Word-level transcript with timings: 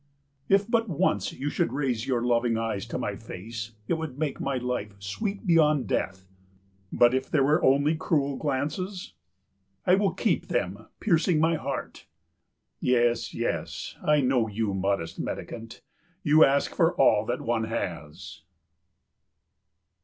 "If 0.49 0.67
but 0.67 0.89
once 0.89 1.31
you 1.31 1.51
should 1.51 1.71
raise 1.71 2.07
your 2.07 2.23
loving 2.23 2.57
eyes 2.57 2.87
to 2.87 2.97
my 2.97 3.15
face 3.15 3.73
it 3.87 3.93
would 3.99 4.17
make 4.17 4.39
my 4.41 4.57
life 4.57 4.95
sweet 4.97 5.45
beyond 5.45 5.85
death." 5.85 6.27
"But 6.91 7.13
if 7.13 7.29
there 7.29 7.43
by 7.59 7.63
only 7.63 7.95
cruel 7.97 8.35
glances?" 8.37 9.13
"I 9.85 9.93
will 9.93 10.13
keep 10.15 10.47
them 10.47 10.87
piercing 10.99 11.39
my 11.39 11.53
heart." 11.53 12.07
"Yes, 12.79 13.35
yes, 13.35 13.95
I 14.03 14.21
know 14.21 14.47
you, 14.47 14.73
modest 14.73 15.19
mendicant, 15.19 15.83
you 16.23 16.43
ask 16.43 16.73
for 16.73 16.95
all 16.95 17.23
that 17.27 17.41
one 17.43 17.65
has." 17.65 18.41